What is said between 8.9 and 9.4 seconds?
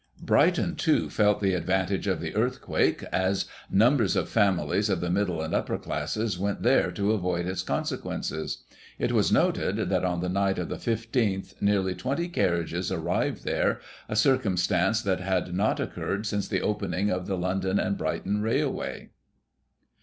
It was